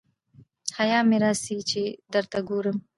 حیا 0.77 0.99
مي 1.09 1.17
راسي 1.23 1.55
چي 1.69 1.83
درته 2.13 2.37
ګورم 2.49 2.77